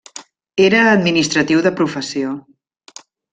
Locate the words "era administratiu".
0.67-1.61